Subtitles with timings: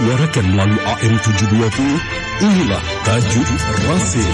[0.00, 3.48] disuarakan melalui AM 720, inilah Tajuk
[3.84, 4.32] Rasim.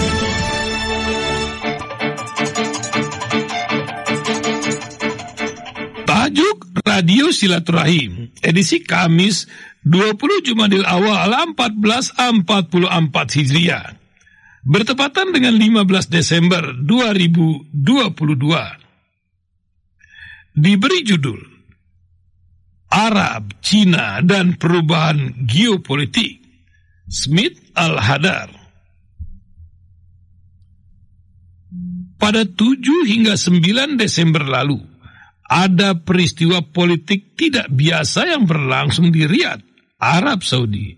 [6.07, 9.51] Tajuk Radio Silaturahim, edisi Kamis
[9.83, 13.99] 20 Jumadil Awal 1444 Hijriah.
[14.63, 17.75] Bertepatan dengan 15 Desember 2022.
[20.55, 21.56] Diberi judul
[23.07, 26.43] Arab, Cina, dan Perubahan Geopolitik.
[27.07, 28.51] Smith Al-Hadar.
[32.19, 34.83] Pada 7 hingga 9 Desember lalu,
[35.47, 39.63] ada peristiwa politik tidak biasa yang berlangsung di Riyadh,
[40.03, 40.91] Arab Saudi.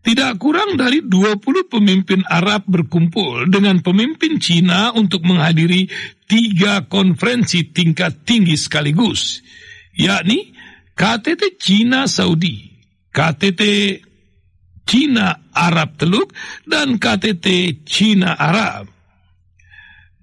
[0.00, 5.90] Tidak kurang dari 20 pemimpin Arab berkumpul dengan pemimpin Cina untuk menghadiri
[6.24, 9.44] tiga konferensi tingkat tinggi sekaligus,
[9.98, 10.55] yakni
[10.96, 12.72] KTT Cina Saudi,
[13.12, 13.62] KTT
[14.88, 16.32] Cina Arab Teluk,
[16.64, 18.88] dan KTT Cina Arab.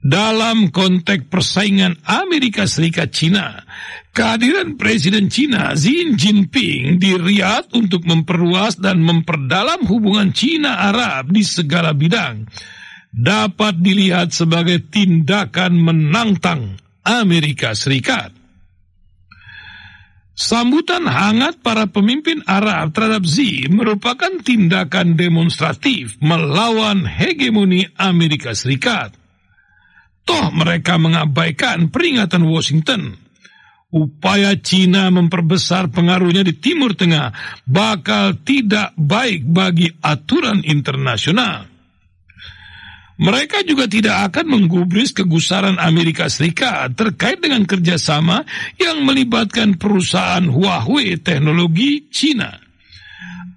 [0.01, 3.61] Dalam konteks persaingan Amerika Serikat Cina,
[4.17, 11.45] kehadiran Presiden Cina Xi Jinping di Riyadh untuk memperluas dan memperdalam hubungan Cina Arab di
[11.45, 12.49] segala bidang
[13.13, 18.42] dapat dilihat sebagai tindakan menantang Amerika Serikat.
[20.33, 29.13] Sambutan hangat para pemimpin Arab terhadap Xi merupakan tindakan demonstratif melawan hegemoni Amerika Serikat.
[30.25, 33.13] Toh mereka mengabaikan peringatan Washington.
[33.93, 37.29] Upaya Cina memperbesar pengaruhnya di Timur Tengah
[37.69, 41.72] bakal tidak baik bagi aturan internasional.
[43.23, 48.43] Mereka juga tidak akan menggubris kegusaran Amerika Serikat terkait dengan kerjasama
[48.75, 52.59] yang melibatkan perusahaan Huawei teknologi Cina.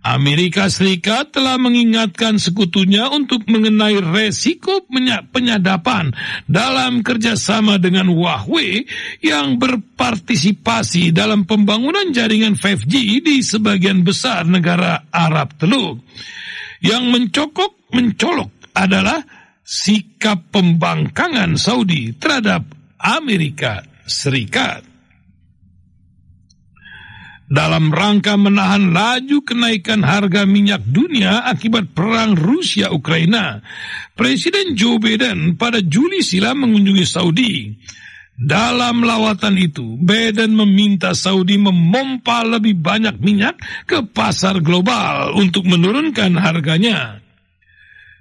[0.07, 4.87] Amerika Serikat telah mengingatkan sekutunya untuk mengenai resiko
[5.35, 6.15] penyadapan
[6.47, 8.87] dalam kerjasama dengan Huawei
[9.19, 16.07] yang berpartisipasi dalam pembangunan jaringan 5G di sebagian besar negara Arab Teluk.
[16.79, 19.19] Yang mencokok mencolok adalah
[19.67, 22.63] sikap pembangkangan Saudi terhadap
[23.03, 24.87] Amerika Serikat
[27.47, 33.63] dalam rangka menahan laju kenaikan harga minyak dunia akibat perang Rusia-Ukraina.
[34.19, 37.71] Presiden Joe Biden pada Juli silam mengunjungi Saudi.
[38.37, 43.57] Dalam lawatan itu, Biden meminta Saudi memompa lebih banyak minyak
[43.89, 47.26] ke pasar global untuk menurunkan harganya.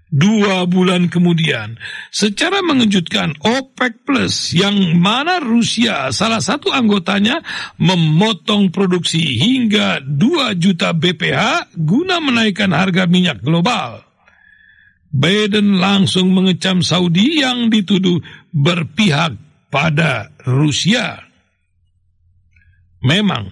[0.06, 1.82] Dua bulan kemudian,
[2.14, 7.42] secara mengejutkan OPEC Plus yang mana Rusia salah satu anggotanya
[7.82, 14.06] memotong produksi hingga 2 juta BPH guna menaikkan harga minyak global.
[15.10, 18.22] Biden langsung mengecam Saudi yang dituduh
[18.54, 19.34] berpihak
[19.74, 21.24] pada Rusia.
[23.02, 23.50] Memang,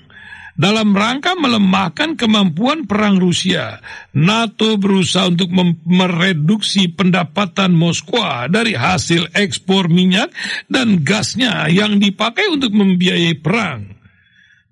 [0.53, 3.81] dalam rangka melemahkan kemampuan perang Rusia,
[4.13, 5.49] NATO berusaha untuk
[5.89, 10.29] mereduksi pendapatan Moskwa dari hasil ekspor minyak
[10.69, 13.97] dan gasnya yang dipakai untuk membiayai perang.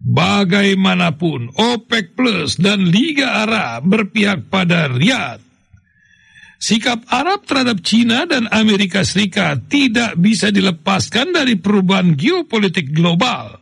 [0.02, 5.41] Bagaimanapun, OPEC Plus dan Liga Arab berpihak pada Riyadh.
[6.62, 13.61] Sikap Arab terhadap Cina dan Amerika Serikat tidak bisa dilepaskan dari perubahan geopolitik global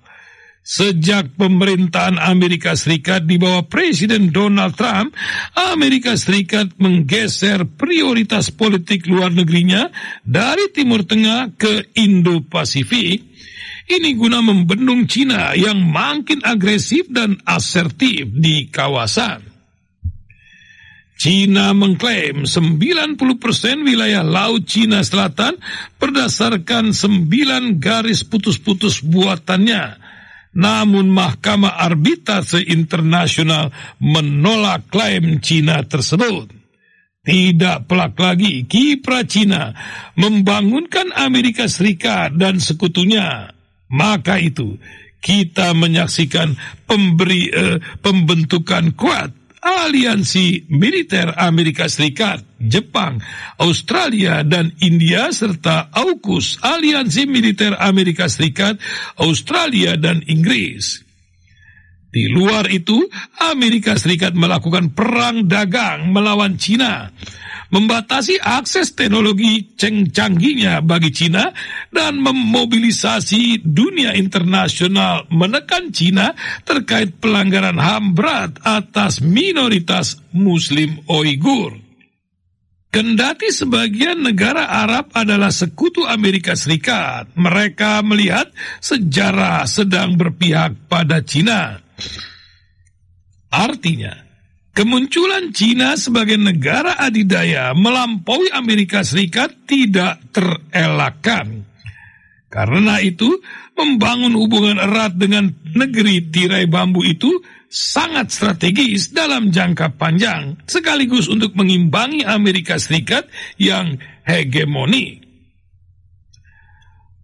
[0.70, 5.18] Sejak pemerintahan Amerika Serikat di bawah Presiden Donald Trump,
[5.58, 9.90] Amerika Serikat menggeser prioritas politik luar negerinya
[10.22, 13.18] dari Timur Tengah ke Indo-Pasifik.
[13.90, 19.42] Ini guna membendung Cina yang makin agresif dan asertif di kawasan.
[21.18, 23.18] Cina mengklaim 90%
[23.90, 25.58] wilayah Laut Cina Selatan
[25.98, 27.26] berdasarkan 9
[27.82, 30.09] garis putus-putus buatannya
[30.56, 33.70] namun Mahkamah Arbitrase Internasional
[34.02, 36.50] menolak klaim Cina tersebut.
[37.20, 39.70] Tidak pelak lagi kiprah Cina
[40.18, 43.54] membangunkan Amerika Serikat dan sekutunya.
[43.90, 44.80] Maka itu
[45.20, 46.56] kita menyaksikan
[46.88, 53.20] pemberi eh, pembentukan kuat aliansi militer Amerika Serikat, Jepang,
[53.60, 58.80] Australia, dan India, serta AUKUS, aliansi militer Amerika Serikat,
[59.20, 61.04] Australia, dan Inggris.
[62.10, 63.06] Di luar itu,
[63.38, 67.14] Amerika Serikat melakukan perang dagang melawan Cina.
[67.70, 71.54] Membatasi akses teknologi canggihnya bagi Cina
[71.94, 76.34] dan memobilisasi dunia internasional menekan Cina
[76.66, 81.78] terkait pelanggaran HAM berat atas minoritas Muslim Uighur.
[82.90, 88.50] Kendati sebagian negara Arab adalah sekutu Amerika Serikat, mereka melihat
[88.82, 91.78] sejarah sedang berpihak pada Cina.
[93.54, 94.29] Artinya,
[94.80, 101.68] Kemunculan Cina sebagai negara adidaya melampaui Amerika Serikat tidak terelakkan.
[102.48, 103.28] Karena itu,
[103.76, 111.60] membangun hubungan erat dengan negeri tirai bambu itu sangat strategis dalam jangka panjang, sekaligus untuk
[111.60, 113.28] mengimbangi Amerika Serikat
[113.60, 115.29] yang hegemoni.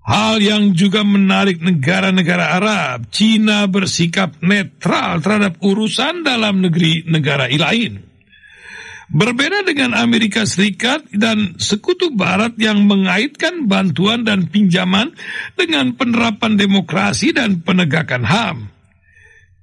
[0.06, 8.06] Hal yang juga menarik negara-negara Arab, Cina bersikap netral terhadap urusan dalam negeri negara lain.
[9.10, 15.14] Berbeda dengan Amerika Serikat dan sekutu Barat yang mengaitkan bantuan dan pinjaman
[15.58, 18.75] dengan penerapan demokrasi dan penegakan HAM.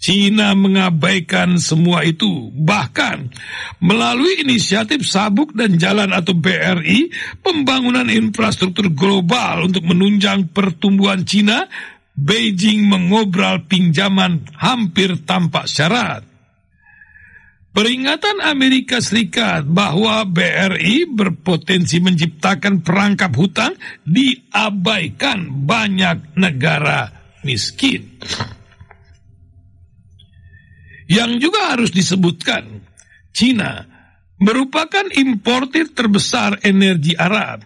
[0.03, 2.51] Cina mengabaikan semua itu.
[2.51, 3.31] Bahkan
[3.79, 11.71] melalui inisiatif Sabuk dan Jalan atau BRI, pembangunan infrastruktur global untuk menunjang pertumbuhan Cina,
[12.19, 16.27] Beijing mengobral pinjaman hampir tanpa syarat.
[17.73, 23.73] Peringatan Amerika Serikat bahwa BRI berpotensi menciptakan perangkap hutang
[24.05, 27.09] diabaikan banyak negara
[27.47, 28.21] miskin.
[31.11, 32.83] Yang juga harus disebutkan,
[33.33, 33.87] Cina
[34.43, 37.63] merupakan importir terbesar energi Arab.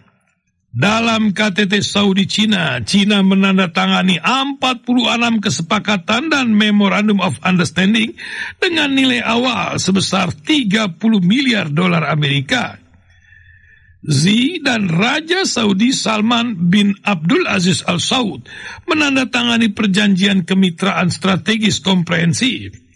[0.77, 8.13] Dalam KTT Saudi Cina, Cina menandatangani 46 kesepakatan dan Memorandum of Understanding
[8.61, 12.77] dengan nilai awal sebesar 30 miliar dolar Amerika.
[14.05, 14.29] Z
[14.61, 18.45] dan Raja Saudi Salman bin Abdul Aziz Al Saud
[18.85, 22.86] menandatangani perjanjian kemitraan strategis komprehensif.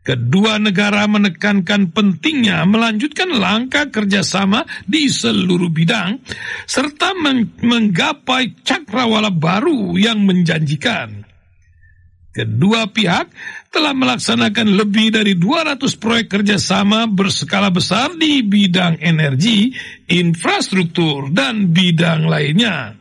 [0.00, 6.24] Kedua negara menekankan pentingnya melanjutkan langkah kerjasama di seluruh bidang,
[6.64, 7.12] serta
[7.60, 11.28] menggapai cakrawala baru yang menjanjikan.
[12.30, 13.26] Kedua pihak
[13.74, 19.74] telah melaksanakan lebih dari 200 proyek kerjasama berskala besar di bidang energi,
[20.06, 22.99] infrastruktur, dan bidang lainnya.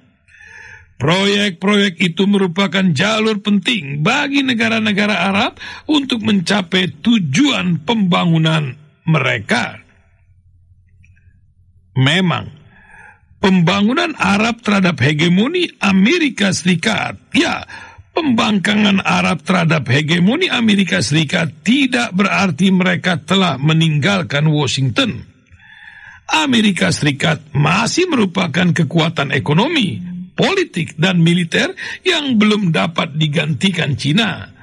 [0.99, 5.55] Proyek-proyek itu merupakan jalur penting bagi negara-negara Arab
[5.87, 8.75] untuk mencapai tujuan pembangunan
[9.07, 9.79] mereka.
[11.95, 12.51] Memang,
[13.39, 17.63] pembangunan Arab terhadap hegemoni Amerika Serikat, ya,
[18.11, 25.23] pembangkangan Arab terhadap hegemoni Amerika Serikat tidak berarti mereka telah meninggalkan Washington.
[26.27, 30.08] Amerika Serikat masih merupakan kekuatan ekonomi
[30.39, 31.75] politik dan militer
[32.07, 34.55] yang belum dapat digantikan Cina.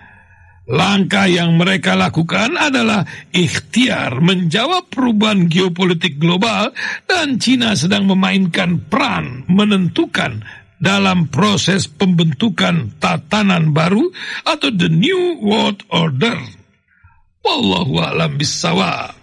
[0.67, 6.75] Langkah yang mereka lakukan adalah ikhtiar menjawab perubahan geopolitik global
[7.07, 10.43] dan Cina sedang memainkan peran menentukan
[10.77, 14.11] dalam proses pembentukan tatanan baru
[14.43, 16.37] atau the new world order.
[17.47, 19.16] Wallahu a'lam bissawab.